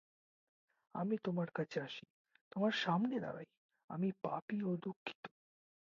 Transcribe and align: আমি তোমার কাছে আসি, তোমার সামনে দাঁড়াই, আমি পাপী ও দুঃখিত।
আমি 0.95 1.15
তোমার 1.23 1.49
কাছে 1.51 1.77
আসি, 1.81 2.05
তোমার 2.51 2.73
সামনে 2.83 3.15
দাঁড়াই, 3.19 3.47
আমি 3.89 4.09
পাপী 4.21 4.57
ও 4.63 4.71
দুঃখিত। 4.77 5.21